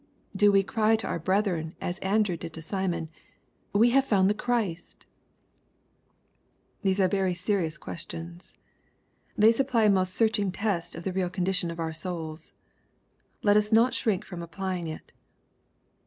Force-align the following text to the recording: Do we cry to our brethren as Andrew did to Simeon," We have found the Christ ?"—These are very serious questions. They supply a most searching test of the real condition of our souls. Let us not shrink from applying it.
Do 0.35 0.51
we 0.51 0.63
cry 0.63 0.95
to 0.95 1.05
our 1.07 1.19
brethren 1.19 1.75
as 1.79 1.99
Andrew 1.99 2.35
did 2.35 2.53
to 2.53 2.61
Simeon," 2.63 3.09
We 3.71 3.91
have 3.91 4.03
found 4.03 4.31
the 4.31 4.33
Christ 4.33 5.05
?"—These 6.81 6.99
are 6.99 7.07
very 7.07 7.35
serious 7.35 7.77
questions. 7.77 8.55
They 9.37 9.51
supply 9.51 9.83
a 9.83 9.89
most 9.91 10.15
searching 10.15 10.51
test 10.51 10.95
of 10.95 11.03
the 11.03 11.13
real 11.13 11.29
condition 11.29 11.69
of 11.69 11.79
our 11.79 11.93
souls. 11.93 12.53
Let 13.43 13.57
us 13.57 13.71
not 13.71 13.93
shrink 13.93 14.25
from 14.25 14.41
applying 14.41 14.87
it. 14.87 15.11